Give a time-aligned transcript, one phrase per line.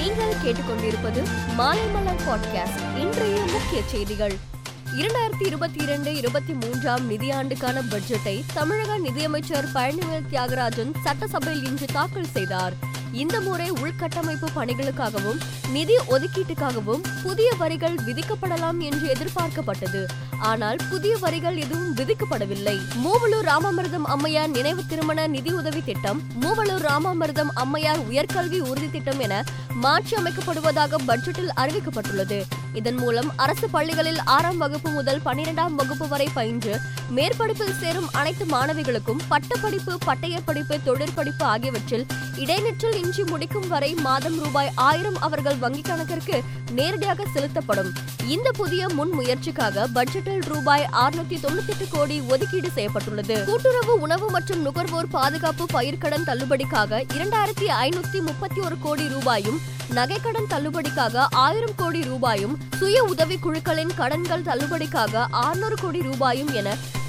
[0.00, 1.22] நீங்கள் கேட்டுக்கொண்டிருப்பது
[1.58, 4.36] மாலைமலர் பாட்காஸ்ட் இன்றைய முக்கிய செய்திகள்.
[4.96, 12.72] இரண்டாயிரத்தி இருபத்தி இரண்டு இருபத்தி மூன்றாம் நிதியாண்டுக்கான பட்ஜெட்டை தமிழக நிதியமைச்சர் பழனிவேல் தியாகராஜன் சட்டசபையில் இன்று தாக்கல் செய்தார்.
[13.12, 15.40] இந்த முறை உள்கட்டமைப்பு பணிகளுக்காகவும்
[15.72, 20.06] நிதி ஒதுக்கீட்டுக்காகவும் புதிய வரிகள் விதிக்கப்படலாம் என்று எதிர்பார்க்கப்பட்டது.
[20.38, 22.80] ஆனால் புதிய வரிகள் எதுவும் விதிக்கப்படவில்லை.
[23.04, 29.44] மூவலூர் ராமாமிர்தம் அம்மையார் நினைவு திருமண நிதி உதவி திட்டம் மூவலூர் ராமாமிர்தம் அம்மையார் உயர்கல்வி உறுதி திட்டம் என
[29.74, 32.42] மாற்றி அமைக்கப்படுவதாக பட்ஜெட்டில் அறிவிக்கப்பட்டுள்ளது.
[32.72, 36.80] இதன் மூலம் அரசு பள்ளிகளில் ஆறாம் வகுப்பு முதல் பன்னிரெண்டாம் வகுப்பு வரை பயின்று
[37.16, 44.70] மேற்படிப்பில் சேரும் அனைத்து மாணவிகளுக்கும் பட்டப்படிப்பு பட்டய படிப்பு தொழிற்படிப்பு ஆகியவற்றில் இடைநிற்றல் இன்றி முடிக்கும் வரை மாதம் ரூபாய்
[44.74, 46.36] ஆயிரம் அவர்கள் வங்கிக் கணக்கிற்கு
[46.72, 47.90] நேரடியாக செலுத்தப்படும்.
[48.26, 53.44] இந்த புதிய முன் முயற்சிக்காக பட்ஜெட்டில் ரூபாய் அறுநூத்தி தொண்ணூத்தி எட்டு கோடி ஒதுக்கீடு செய்யப்பட்டுள்ளது.
[53.44, 59.60] கூட்டுறவு உணவு மற்றும் நுகர்வோர் பாதுகாப்பு பயிர்க்கடன் தள்ளுபடிக்காக இரண்டாயிரத்தி ஐநூத்தி முப்பத்தி ஒரு கோடி ரூபாயும்
[59.94, 66.68] நகைக்கடன் தள்ளுபடிக்காக ஆயிரம் கோடி ரூபாயும் சுய உதவி குழுக்களின் கடன்கள் தள்ளுபடிக்காக ஆறுநூறு கோடி ரூபாயும் என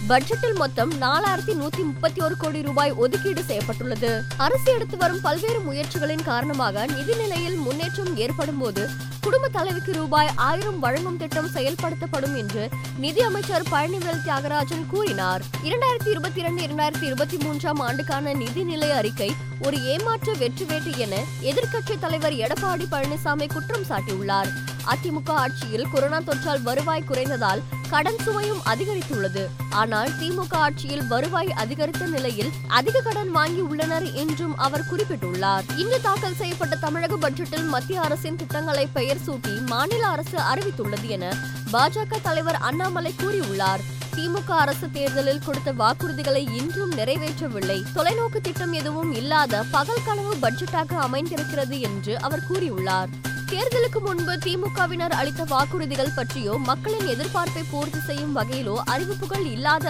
[0.09, 4.23] பட்ஜெட்டில் மொத்தம் நாலாயிரத்தி நூத்தி முப்பத்தி ஒரு கோடி ரூபாய் ஒதுக்கீடு செய்யப்பட்டுள்ளது.
[4.37, 8.89] அரசு எடுத்து வரும் பல்வேறு முயற்சிகளின் காரணமாக நிதி நிலையில் முன்னேற்றம் ஏற்படும் போது
[9.21, 15.41] குடும்ப தலைவிக்கு ரூபாய் ஆயிரம் வழங்கும் திட்டம் செயல்படுத்தப்படும் என்று நிதி அமைச்சர் பழனிவேல் தியாகராஜன் கூறினார்.
[15.63, 21.99] இரண்டாயிரத்தி இருபத்தி இரண்டு இரண்டாயிரத்தி இருபத்தி மூன்றாம் ஆண்டுக்கான நிதிநிலை அறிக்கை ஒரு ஏமாற்று வெற்றி வேட்டு என எதிர்க்கட்சி
[21.99, 24.51] தலைவர் எடப்பாடி பழனிசாமி குற்றம் சாட்டியுள்ளார்.
[24.87, 29.47] அதிமுக ஆட்சியில் கொரோனா தொற்றால் வருவாய் குறைந்ததால் கடன் சுமையும் அதிகரித்துள்ளது.
[29.69, 35.63] ஆனால் திமுக ஆட்சியில் வருவாய் அதிகரித்த நிலையில் அதிக கடன் வாங்கி உள்ளனர் என்றும் அவர் குறிப்பிட்டுள்ளார்.
[35.75, 41.33] இன்று தாக்கல் செய்யப்பட்ட தமிழக பட்ஜெட்டில் மத்திய அரசின் திட்டங்களை பெயர் சூட்டி மாநில அரசு அறிவித்துள்ளது என
[41.71, 43.79] பாஜக தலைவர் அண்ணாமலை கூறியுள்ளார்.
[44.15, 47.83] திமுக அரசு தேர்தலில் கொடுத்த வாக்குறுதிகளை இன்றும் நிறைவேற்றவில்லை.
[47.95, 53.07] தொலைநோக்கு திட்டம் எதுவும் இல்லாத பகல் கனவு பட்ஜெட்டாக அமைந்திருக்கிறது என்று அவர் கூறியுள்ளார்.
[53.51, 59.87] தேர்தலுக்கு முன்பு திமுகவினர் அளித்த வாக்குறுதிகள் பற்றியோ மக்களின் எதிர்பார்ப்பை பூர்த்தி செய்யும் வகையிலோ அறிவிப்புகள் இல்லாத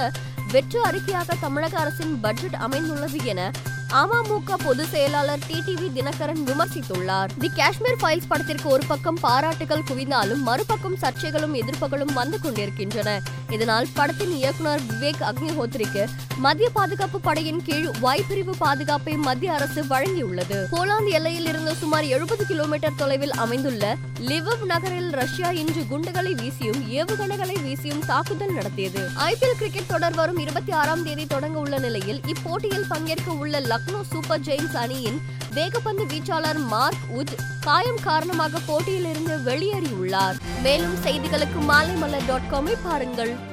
[0.52, 3.42] வெற்று அறிக்கையாக தமிழக அரசின் பட்ஜெட் அமைந்துள்ளது என
[3.92, 7.30] அமமுக பொதுச் செயலாளர் டிடிவி தினகரன் விமர்சித்துள்ளார்.
[7.40, 13.22] தி காஷ்மீர் ஃபைல்ஸ் படத்திற்கு ஒரு பக்கம் பாராட்டுகள் குவிந்தாலும் மறுபக்கம் சர்ச்சைகளும் எதிர்ப்புகளும் வந்து கொண்டிருக்கின்றன.
[13.50, 16.06] இதனால் படத்தின் இயக்குனர் விவேக் அக்னிஹோத்ரிக்கு
[16.38, 20.66] மத்திய பாதுகாப்பு படையின் கீழ் வாய்ப்பிரிவு பாதுகாப்பை மத்திய அரசு வழங்கியுள்ளது.
[20.72, 23.96] போலாந்து எல்லையில் இருந்து சுமார் எழுபது கிலோமீட்டர் தொலைவில் அமைந்துள்ள
[24.30, 29.10] லிவ் நகரில் ரஷ்யா இன்று குண்டுகளை வீசியும் ஏவுகணைகளை வீசியும் தாக்குதல் நடத்தியது.
[29.16, 34.40] ஐபிஎல் கிரிக்கெட் தொடர் வரும் இருபத்தி ஆறாம் தேதி தொடங்க உள்ள நிலையில் இப்போட்டியில் பங்கேற்க உள்ள லக்னோ சூப்பர்
[34.40, 35.22] ஜெயின்ஸ் அணியின்
[35.56, 40.38] வேகப்பந்து வீச்சாளர் மார்க் உட் காயம் காரணமாக போட்டியிலிருந்து வெளியேறியுள்ளார்.
[40.64, 43.50] மேலும் செய்திகளுக்கு மாலைமலர் டாட் காமை பாருங்கள்.